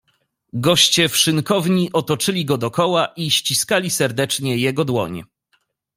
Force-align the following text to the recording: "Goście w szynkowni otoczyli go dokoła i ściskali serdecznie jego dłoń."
"Goście 0.53 1.09
w 1.09 1.17
szynkowni 1.17 1.89
otoczyli 1.93 2.45
go 2.45 2.57
dokoła 2.57 3.07
i 3.07 3.31
ściskali 3.31 3.89
serdecznie 3.89 4.57
jego 4.57 4.85
dłoń." 4.85 5.23